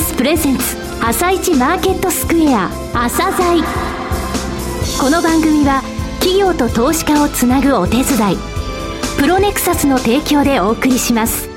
[0.00, 3.62] スプレゼンツ朝一マーケットスクエア朝鮮。
[4.98, 5.82] この番組は
[6.20, 8.36] 企業と投資家をつなぐお手伝い
[9.18, 11.50] プロネクサスの提供でお送りします。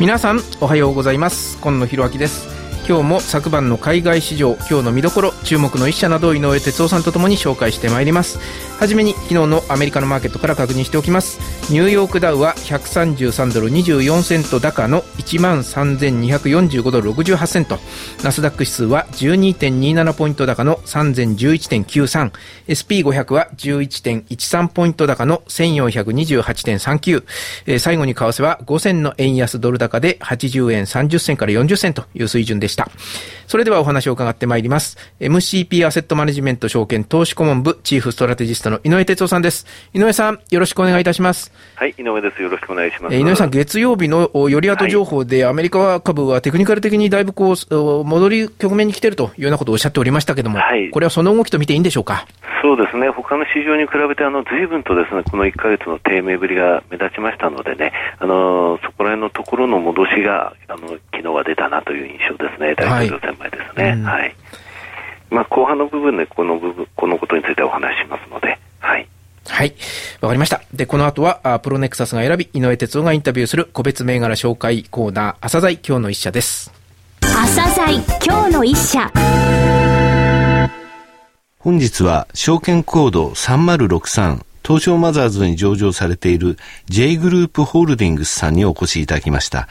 [0.00, 1.56] 皆さんおはようございます。
[1.58, 2.48] 今野博明です。
[2.88, 8.40] 今日も昨晩の海外市場今日の見どころ注目の一社など井上哲夫さんとともに紹介してまいります。
[8.80, 11.38] はじめに昨日のアメリカのマーケットから確認しておきます。
[11.68, 17.80] ニューヨークダウは133ドル24セント高の13,245ドル68セント。
[18.22, 22.30] ナスダック指数は12.27ポイント高の3011.93
[22.68, 27.24] SP500 は11.13ポイント高の1428.39、
[27.66, 32.88] えー、最後に為替は5000の円安ドル高で80円30銭から40銭という水準でした。
[33.48, 34.98] それではお話を伺ってまいります。
[35.18, 39.66] MCP アセットマネジメント証券投資顧問部チーフストラテジストの井上哲夫さんです。
[39.94, 41.55] 井上さんよろしくお願いいたします。
[41.74, 42.42] はい、井上です。
[42.42, 43.14] よろしくお願いします。
[43.16, 52.26] 井上さん、月曜日のより後情報で、アメリカ株はテクニカル的にだいぶこう、戻り局面に来ているというようなことをおっしゃっておりましたけれども、はい、これはその動きと見ていいんでしょうか？
[52.62, 63.84] そうですね、他の市場に比べて、あの、随分とですね、この1か月の低迷ぶりが目立ちましたのでね、あの、そこら辺のところの戻しが、あの、昨日は出たなという印象ですね、大統領選前ですね。
[63.84, 64.20] はい。
[64.22, 64.34] はい、
[65.30, 69.06] まあ、後半の部分で、この部分、このことについてお話ししますので、はい。
[69.48, 69.74] はい。
[70.20, 70.62] わかりました。
[70.72, 76.72] で、この後は、プロネクサスが選び、井上哲夫がインタビューする個別銘柄紹介コーナー、朝鮮今日の一社です。
[77.20, 79.10] 朝鮮今日の一社。
[81.58, 89.68] 本日は、証券コード3063、東証マザーズに上場されている J グループホールディングスさんにお越しいただきました。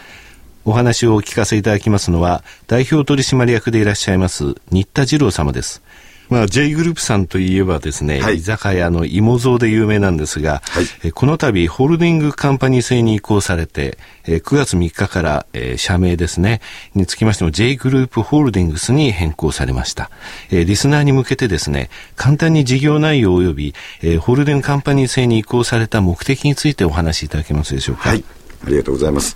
[0.66, 5.82] お話をお聞かせいただきますのは、代表取締役でいらっしゃいます、新田次郎様です。
[6.30, 16.62] まあ、J グループさんといえばですね、はい、居酒屋の芋蔵で有名なんですが、はい、えこの度ホールディングカンパニー制に移行されて、え9月3日から、え社名ですね、
[16.96, 20.10] につきましても J グループホールディングスに変更されました。
[20.52, 28.10] えリスナーに向けてですね、簡単に事業内容及び、えホールディングカンパニー制に移行された目的についてお話しいただけますでしょうか。
[28.10, 28.24] はい、
[28.66, 29.36] ありがとうございます。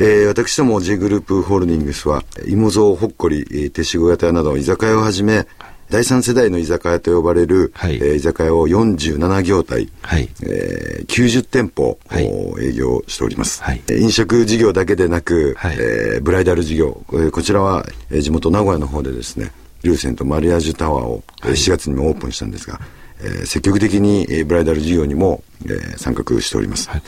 [0.00, 5.48] えー、私ども J グループホールディングスは、芋蔵ほっこり、手仕事屋など居酒屋をはじめ、
[5.90, 10.28] 第三世代の居酒屋と呼ばれる、はい、えー、居酒屋を47業態、はい。
[10.42, 12.26] えー、90店舗、はい、
[12.62, 15.76] 営業しております、はい、飲食事業だけでなく、はい。
[15.76, 19.50] えー、ブライダル事業、えー、こちらは、えー、地元名古屋の方でですね
[19.82, 22.80] ルーセンとマリアージュタワーを、はい、4月にもオープンしたんですが、
[23.20, 27.02] えー、積極的に、えー、ブライダル事業にも、えー、参画しております、はい。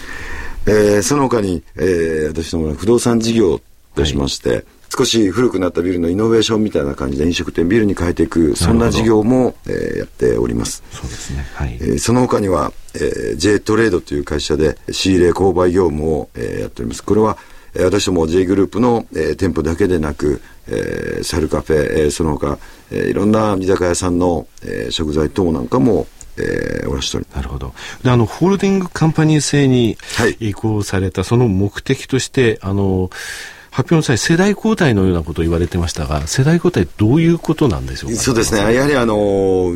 [0.66, 3.60] えー、その他に、えー、私どもの不動産事業
[3.94, 10.82] としまして、はい少し古くなったビルのイノベーションみたいな感じで飲食店ビルに変えていくそんな事業も、えー、やっております。
[10.90, 11.74] そうですね、はい。
[11.74, 17.04] えー、その他には、えー、J トレードという会社で仕入れ購買業務を、えー、やっております。
[17.04, 17.38] これは
[17.78, 22.58] 私ども J グループの、えー、店舗だけでなく、えー、サルカフェ、えー、その他、
[22.90, 26.06] えー、いろんな居酒屋さんの、えー、食材等なんかも
[26.38, 27.74] えー、おろしておりなるほど。
[28.02, 29.98] で、あの、ホールディングカンパニー制に
[30.38, 33.10] 移行された、その目的として、あの、
[33.70, 38.16] 発表の際、世代交代のようなことを言われてましたが、世代交代、どういうことなんでしょうか？
[38.16, 39.75] そうですね、やはりあの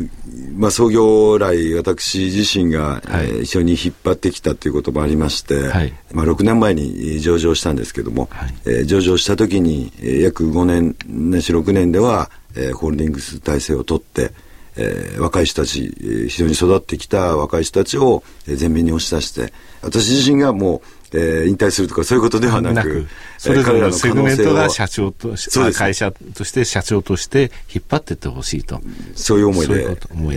[0.57, 14.31] まあ、創業来、私自身が、はい、えー、一緒に引っ張ってきたということもありまして、はい、まあ、6年前に上場したんですけども、はい、えー、上場した時に、えー、約5年、年し6年では、えー、ホールディングス体制を取って、
[14.77, 20.81] えー、若い人たち、えー、非常に育ってきた若い人たちを前面に押し出して、私自身がもう、
[21.15, 28.81] えー、引退するとかそういうことではなく、それぞれのセグメントが社長とし会社として社長として引っ張っていってほしいと。
[29.15, 29.83] そういう思いで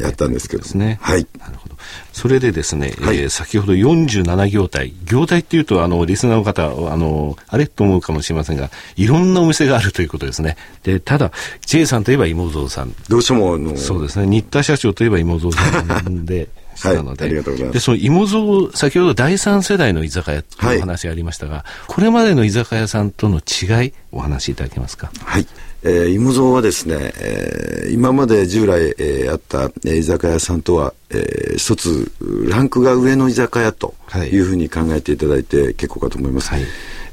[0.00, 0.62] やったんですけど。
[0.62, 0.98] ですね。
[1.00, 1.26] はい。
[1.38, 1.76] なるほど。
[2.12, 4.92] それでですね、はい、えー、先ほど47業態。
[5.04, 10.56] 業態っていうと、あの、リスナーの方、あの、あれと思うかもしれませんが、いろんなお店があるということですね。
[10.82, 11.32] で、ただ、
[11.66, 12.94] J さんといえば芋蔵さん。
[13.08, 14.26] どうしても、あの、そうですね。
[14.26, 17.74] 新田社長といえば芋蔵さんで、 したので、はい、ありがとうございます。
[17.74, 25.10] で、その芋蔵、先ほど第三世代の居酒屋というお話がありましたが、はい、これまでの居酒屋さんとの違い、お話しいただけますか？
[25.25, 25.46] はい。
[25.84, 32.10] えー、芋蔵はですね、えー、今まで従来、えー、あった、えー、居酒屋さんとは、えー、一つ
[32.48, 33.94] ランクが上の居酒屋と
[34.32, 36.50] いうふうに考えていただいて結構かと思います。
[36.50, 36.62] はい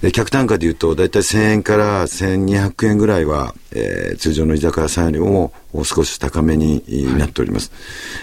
[0.02, 5.54] え客単価でいうと大体1000円から1200円ぐらいは、えー、通常の居酒屋さんよりも
[5.84, 6.84] 少し高めに
[7.18, 7.72] なっております、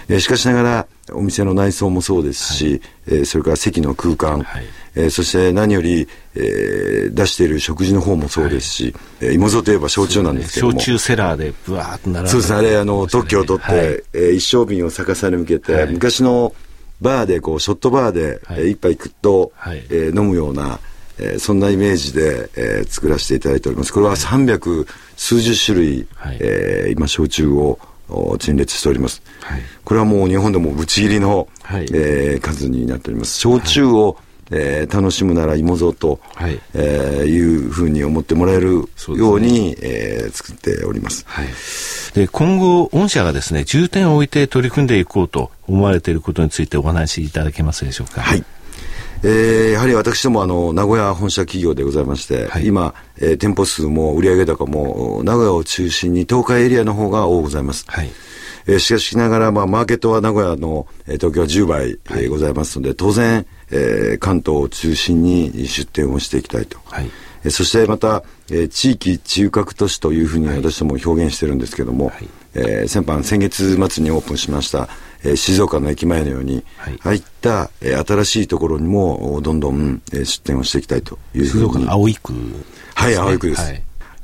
[0.07, 4.65] はい、えー、しかしながらお店の内装もそうですし、はい、えー、それから席の空間、はい、
[4.95, 10.73] えー、そして何より、えー、出している食事の方もそうですし、はい、芋蔵といえば焼酎なんですけども。
[10.75, 12.59] 焼酎セラーでぶわーっと並んでそうですね。
[12.59, 16.55] あれあの特許を取って、はい、えー、一升瓶を逆さに向けて、昔の
[17.01, 20.79] バーでこうショットバーで、はい、一杯くっと、はい、えー、飲むような
[21.19, 23.93] えー、そんなイメージで、えー、作らせていただいております。
[23.93, 27.79] これは300数十種類、はい、えー、今、焼酎を
[28.39, 29.23] 陳列しております。
[29.41, 33.39] はい、これはもう日本でもぶち切りの、はい、えー、数になっております。
[33.39, 34.25] 焼酎を、はい
[34.55, 41.25] えー、楽しむなら芋蔵と、はい、えー、いうふうに思ってもらえるように、ねえー、作っております。
[41.27, 41.47] はい、
[42.15, 48.21] で今後、御社がですね、重点を置いて取り組んでいこうと思われていることについてお話しいただけますでしょうか。
[48.21, 48.45] はい。
[49.25, 57.85] えー、やはり私どもあの名古屋本社企業でございまして、はい、今、えー、店舗数も売上高も名古屋を中心に東海エリアの方が多ございます。
[57.87, 58.11] はい。
[58.67, 61.87] えー、しかしながら、まあ、マーケットは名古屋の、えー、東京は10倍、は
[62.21, 66.79] い、えー、ございますので、当然、えー、関東を中心に出店をしていきたいと。
[66.87, 67.11] はい。
[67.45, 74.89] えー、そしてまた、えー、地域中核都市というふうに私ども表現してるんですけども、はい、えー、先般、先月末にオープンしました、
[75.25, 81.49] えー、静岡の駅前のように、はい、ああいった、えー、新しいところにもどんどん、えー、出店をしていきたいというふうに。
[81.51, 82.39] 静岡の葵区、ね、
[82.95, 83.63] はい、葵区です。
[83.63, 83.83] はい、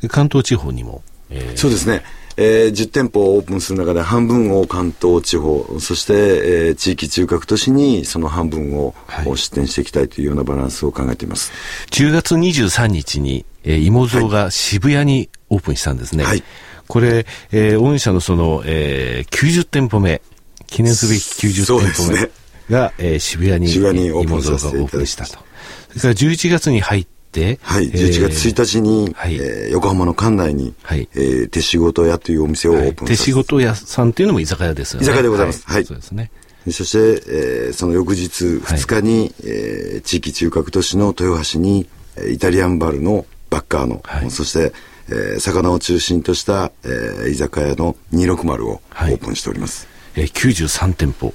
[0.08, 1.02] 関東地方にも。
[1.30, 2.02] えー、そうですね。
[2.40, 11.50] えー、10店舗をオープンする中で半分を関東地方、そして、えー、地域中核都市にその半分を、はい、出店していきたいというようなバランスを考えています。
[11.90, 16.22] 10月23日に、えー、芋蔵が渋谷にオープンしたんですね。
[16.22, 16.44] はい。
[16.86, 20.22] これ、えー、御社のその、えー、90店舗目、
[20.68, 22.30] 記念すべき90店舗目
[22.70, 25.32] が、ねえー、渋谷に渋谷に芋蔵がオープンしたと。
[25.32, 35.04] それから11月に入って、はい、11月1日に、はい、えー、横浜の館内に、はい、えー、手仕事屋というお店をオープン、はい、手仕事屋さんというのも居酒屋ですよね。
[35.04, 35.64] 居酒屋でございます。
[35.66, 35.84] はい。
[35.84, 36.30] そうですね。
[36.70, 41.88] そして、えー、その翌日2日に、はい、えー、地域中核都市の豊橋に、
[42.30, 44.72] イタリアンバルのバッカーの、はい、そして、
[45.08, 49.86] えー、魚を中心とした、えー、居酒屋の260をオープンしております。
[49.86, 51.32] はい、えー、93店舗、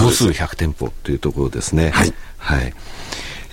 [0.00, 1.90] もうすぐ100店舗というところですね。
[1.90, 2.14] はい。
[2.38, 2.74] はい。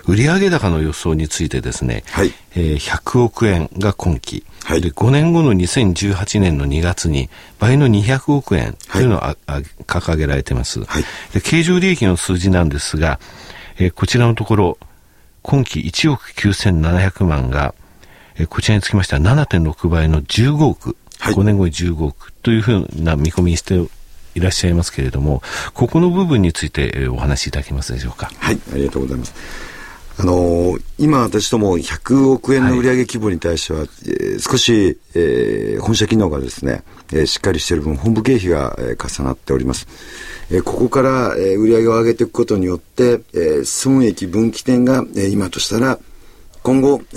[0.07, 2.33] 売上高の予想についてですね、はい。
[2.55, 7.29] えー、100億円が今期、はい、で5年後の2018年の2月に
[7.59, 9.35] 倍の200億円というのを、はい、
[9.85, 11.03] 掲げられています、はい、
[11.33, 13.19] で経常利益の数字なんですが、
[13.77, 14.77] えー、こちらのところ
[15.41, 17.75] 今期1億9700万が、
[18.35, 23.75] えー、こちらにつきましては7.6倍の15億、はい、5年後に15億というふうな見込みにして
[24.39, 25.43] いらっしゃいますけれども、
[25.73, 28.31] ここの部分についてお話しいただけますでしょうか？
[28.39, 29.33] はい、ありがとうございます。
[30.17, 36.83] あのー、今私ども100億円の売上規模に対しては、はい、えー、少し、えー、本社機能がですね、
[37.13, 39.87] えー、しっかりしている分、本部経費が、えー、重なっております。
[40.51, 45.97] えー、ここから、えー、売上を上げていくことによって、えー、損益分岐点が、えー、今としたら、
[46.63, 47.15] 今後、え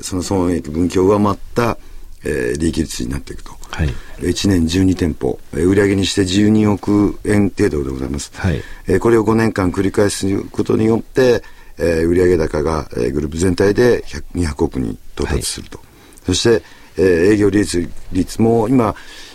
[0.00, 1.78] ー、その損益分岐を上回った、
[2.24, 3.52] えー、利益率になっていくと。
[3.70, 3.88] はい、
[4.18, 8.32] 1年12店舗、えー、売上にして12億円程度でございます。
[8.34, 11.42] はい、えー、これを5年間繰り返すことによって、
[11.78, 14.02] えー、売上高が、えー、グループ全体で
[14.34, 15.78] 200億に到達すると。
[15.78, 15.86] はい、
[16.26, 16.62] そして、
[16.96, 18.94] えー、営業利益率も今、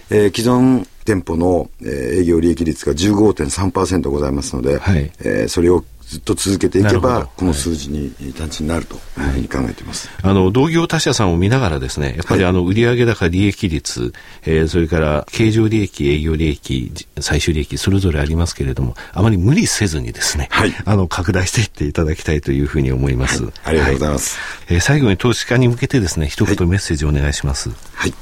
[0.10, 10.07] えー、既存店舗の、えー、営業利益率が15.3%ございますので、はい、えー、それをずっと続けていけば、この数字に単純になるというふうに考えています。
[10.22, 14.13] はい、あの、同業他社さんを見ながらですね、やっぱりあの、売上高利益率、
[14.44, 23.44] えー、それから経常利益、営業利益、最終利益、それぞれありますけれども、あまり無理せずにですね、はい、あの、拡大していっていただきたいというふうに思います。
[23.44, 24.38] はい、ありがとうございます。
[24.69, 27.71] えー、最後に投資家に向けてですね、一言メッセージをお願いします。
[27.94, 28.14] はい。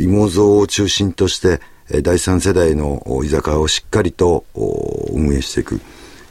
[0.00, 1.60] 芋像を中心として、
[2.02, 4.44] 第三世代の居酒屋をしっかりと
[5.12, 5.80] 運営していく。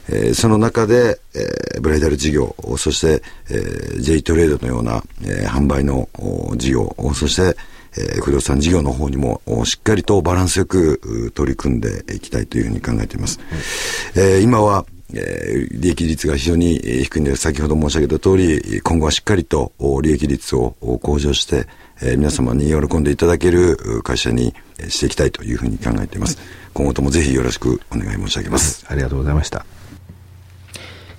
[0.08, 6.08] えー、その中で、えー、ブライダル事業、そして、えー、J トレードのような、えー、販売の
[6.56, 7.56] 事業、そして、
[7.98, 13.40] えー、不動産事業の方にもしっかりとバランスよく取り組んでいきたいというふうに考えています。
[13.50, 14.84] はい、えー、今は、
[15.14, 19.72] えー、利益率が非常に低いのです、先ほど申し上げた通り、今後はしっかりと
[20.02, 21.66] 利益率を向上して、
[22.02, 24.54] えー、皆様に喜んでいただける会社に
[24.88, 26.38] していきたいというふうに考えています。
[26.74, 28.84] 今後ともぜひよろしくお願い申し上げます。
[28.88, 29.64] ありがとうございました。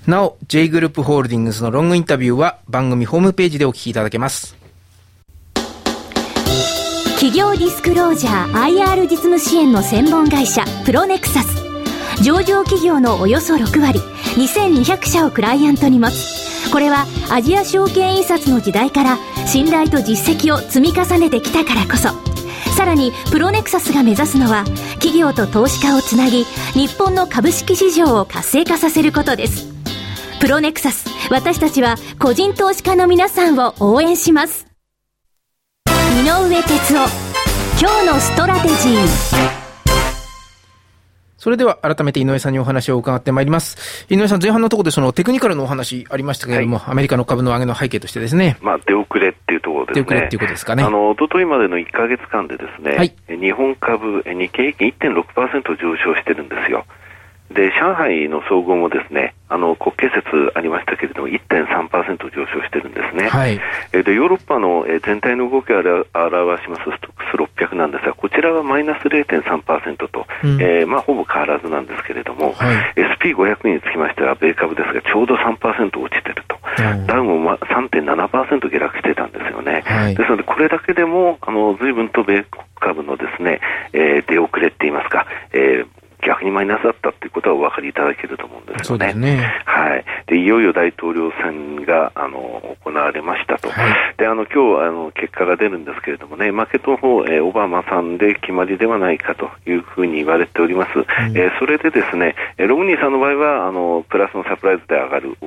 [0.07, 4.55] なお、J グループホールディングスのロングインタビューは番組ホームページでお聞きいただけます。
[7.15, 11.61] 企業ディスクロージャー IR 実務支援の専門会社プロネクサス。
[12.23, 13.99] 上場企業のおよそ6割、
[14.37, 16.71] 2200社をクライアントに持つ。
[16.71, 22.09] これはアジア証券印刷の時代から信頼と実績を積み重ねてきたからこそ。
[22.77, 24.63] さらにプロネクサスが目指すのは
[24.99, 29.76] 企業と投資家をつなぎ日本の株式市場を活性化させることです
[30.39, 34.67] プロネクサス私たちは個人投資家の皆さんを応援します
[35.87, 37.37] 井上哲夫
[37.79, 39.67] 今日のストラテジー
[41.37, 44.05] それでは改めて井上さんにお話を伺ってまいります。
[44.09, 48.57] 井上さん、前半のところでそのテクニカルのお話ありましたけれども、はい、アメリカの株の上げの背景としてですね。
[48.59, 50.03] まあ、出遅れっていうところですね。
[50.03, 50.83] 出遅れっていうことですかね。
[50.83, 56.85] あの、おとといまでの1か月間でですね、はい、日本株、日経平均1.6%上昇してるんですよ。
[57.51, 63.29] で、上海の総合もですね、あの、国慶節ありましたけれども、1.3%上昇してるんですね。
[63.29, 63.59] はい。
[63.93, 76.57] えで、ヨーロッパの全体の動きを表しますストックス600なんですが、こちらはマイナス0.3%と、うん、えー、まあ、ほぼ変わらずなんですけれども、はい、SP500 につきましては、米株ですが、ちょうど3%落ちてると。
[77.07, 79.81] ダウンも3.7%下落してたんですよね。
[79.85, 82.45] はい、ですので、これだけでも、あの、随分と米
[82.79, 83.59] 株のですね、
[83.93, 89.13] えー、出遅れって言いますか、えー、逆にマイナスだったということはお分かりいただけると思うんですよね。
[89.13, 90.05] ねはい。
[90.25, 93.69] で、いよいよ大統領選が、あの、行われましたと。
[93.69, 100.97] はい、で、あの、今日、あの、結果が出るんですけれどもね、マーケットの方、えー、オバマさんで決まりではないかというふうに言われております。
[100.97, 105.37] うん、えー、それでですね、ロムニーさんの場合は、あの、プラスのサプライズで上がる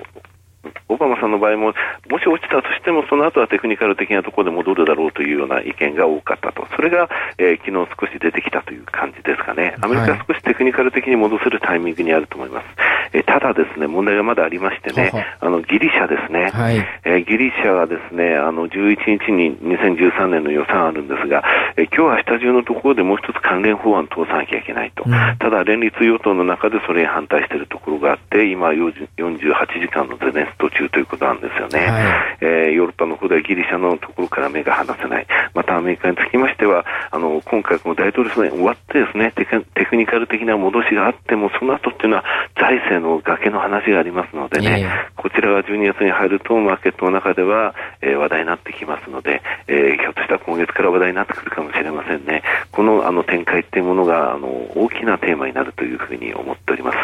[0.90, 1.73] オバマさんの場合も、
[2.11, 12.66] もし落ちたとしても、その後はテクニカル的なところで戻るだろうというような意見が多かったと、それが、えー、昨日少し出てきたという感じですかね、アメリカは少しテクニカル的に戻せるタイミングにあると思います。
[13.12, 21.43] えー、ただですね、問題がまだありましてね、あのギリシャですね、はい、えー、ギリシャはですね、あの11日に2013年の予算あるんですが、
[21.76, 39.47] えー、今日は下中のところでもう一つ関連法案通さなきゃいけないと、うん、ただ連立与党の中でそれに反対しているところがあって、今48時間のゼネスト中ということなんですよね、はい、えー、ヨーロッパの方ではギリシャのところから目が離せない、またアメリカにつきましては、あの今回、この大統領選終わってですねテ
[39.87, 42.25] クニカル的な戻しがあっても、その後っていうのは
[42.57, 52.42] 財政の崖の話がありますのでね、えー、こちらが12月に入ると、マーケットの中では、えー、話題になってきますので、えー、ひょっとしたら今月から話題になってくるかもしれませんね。
[52.71, 56.97] このあの展開っていうものがあの大きなテーマになるというふうに思っております。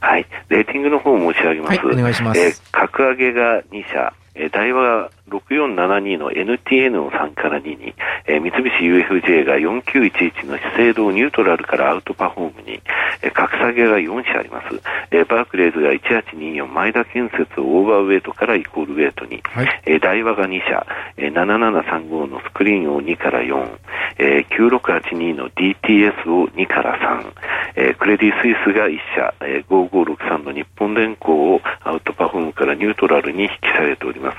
[0.00, 1.78] はい、レーティングの方を申し上げます。
[1.78, 2.40] はい、お願いします。
[2.40, 7.94] えー、格上げが2社、えー、台湾6472の NTN の3から2に、
[8.26, 12.80] えー、三菱 UFJ が4911の資生堂ニュートラルからアウトパフォームに、
[13.22, 14.80] えー、格下げが4社あります。
[15.10, 23.78] えー、バークレーズが1824前田建設オーバーウェイトからイコールウェイトに、はい、えー、大和が2社、えー、7735のスクリーンを2から4、
[24.18, 27.32] えー、9682の DTS を2から3、
[27.76, 34.36] えー、クレディ・スイスが1社、えー、5563の日本電工をアウトパフォームからニュートラルに引きされております。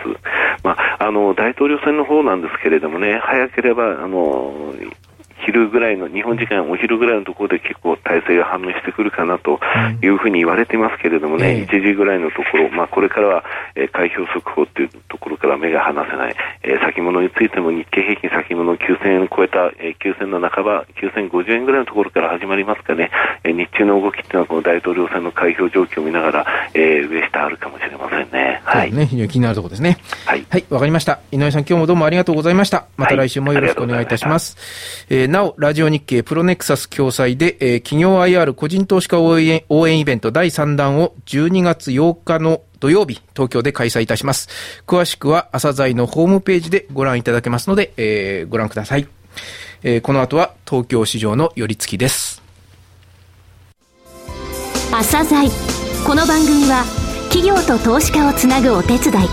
[0.63, 4.73] まあ、あの大統領選の方なんですけれどもね、早ければあの
[5.45, 9.59] 昼ぐらいの、日本時間お昼ぐらいのところで結構体制が判明してくるかなと
[10.01, 13.43] いうふうに言われてますけれどもね、1時ぐらいのところ、まあ、これからは、
[13.75, 23.11] えー、開票速報というところから目が離せない、えー、先物についても日経平均先物9000円超えた、えー、9000の半ば、9050円ぐらいのところから始まりますかね、
[23.43, 28.61] えー、日中の動きっていうのはこの大統領選の開票状況を見ながら、えー、上下あるかもしれませんね。
[28.63, 28.91] はい。
[28.91, 29.97] ね、非常に気になるところですね。
[30.25, 30.45] はい。
[30.49, 31.19] はい、わかりました。
[31.31, 32.85] 井上さん、今日もどうもありがとうございました。
[32.97, 35.05] また来週もよろしくお願いいたします。
[35.09, 44.49] はい、えー、なお、ラジオ日経プロネクサス共催で、えー、企業 IR 個人投資家応援応援イベント第3弾を12月8日の土曜日、東京で開催いたします。
[44.87, 49.07] 詳しくは朝鮮のホームページでご覧いただけますので、えー、ご覧ください。
[49.83, 52.41] えー、この後は東京市場の寄り付きです。
[54.91, 55.49] 朝鮮
[56.05, 56.83] この番組は
[57.29, 59.27] 企業と投資家をつなぐお手伝い、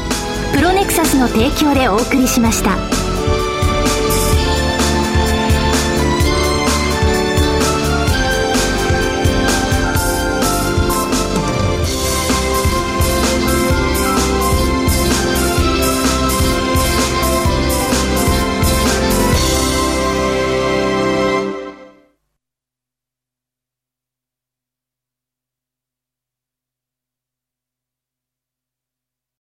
[0.55, 2.96] プロネクサスの提供でお送りしました。